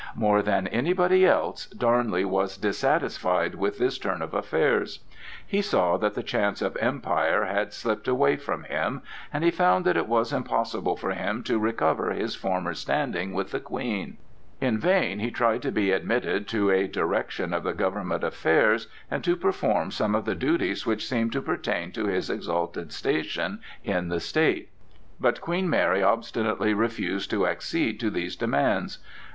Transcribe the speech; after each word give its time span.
More 0.15 0.41
than 0.41 0.65
anybody 0.69 1.27
else 1.27 1.67
Darnley 1.67 2.25
was 2.25 2.57
dissatisfied 2.57 3.53
with 3.53 3.77
this 3.77 3.99
turn 3.99 4.23
of 4.23 4.33
affairs. 4.33 5.01
He 5.45 5.61
saw 5.61 5.95
that 5.97 6.15
the 6.15 6.23
chance 6.23 6.63
of 6.63 6.75
empire 6.77 7.45
had 7.45 7.71
slipped 7.71 8.07
away 8.07 8.35
from 8.37 8.63
him, 8.63 9.03
and 9.31 9.43
he 9.43 9.51
found 9.51 9.85
that 9.85 9.97
it 9.97 10.07
was 10.07 10.33
impossible 10.33 10.95
for 10.97 11.11
him 11.11 11.43
to 11.43 11.59
recover 11.59 12.09
his 12.13 12.33
former 12.33 12.73
standing 12.73 13.33
with 13.33 13.51
the 13.51 13.59
Queen. 13.59 14.17
In 14.59 14.79
vain 14.79 15.19
he 15.19 15.29
tried 15.29 15.61
to 15.61 15.71
be 15.71 15.91
admitted 15.91 16.47
to 16.47 16.71
a 16.71 16.87
direction 16.87 17.53
of 17.53 17.61
the 17.61 17.73
government 17.73 18.23
affairs 18.23 18.87
and 19.11 19.23
to 19.23 19.35
perform 19.35 19.91
some 19.91 20.15
of 20.15 20.25
the 20.25 20.33
duties 20.33 20.83
which 20.83 21.07
seemed 21.07 21.31
to 21.33 21.43
pertain 21.43 21.91
to 21.91 22.07
his 22.07 22.27
exalted 22.27 22.91
station 22.91 23.59
in 23.83 24.09
the 24.09 24.19
state; 24.19 24.69
but 25.19 25.41
Queen 25.41 25.69
Mary 25.69 26.01
obstinately 26.01 26.73
refused 26.73 27.29
to 27.29 27.45
accede 27.45 27.99
to 27.99 28.09
these 28.09 28.35
demands. 28.35 28.97